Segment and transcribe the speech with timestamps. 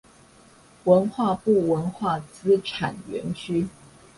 [0.85, 3.67] 文化部文化資產園區